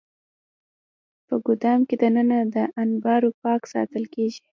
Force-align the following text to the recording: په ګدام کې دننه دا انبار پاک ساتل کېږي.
په 1.27 1.35
ګدام 1.45 1.79
کې 1.87 1.95
دننه 2.01 2.39
دا 2.55 2.63
انبار 2.81 3.23
پاک 3.41 3.61
ساتل 3.73 4.03
کېږي. 4.13 4.41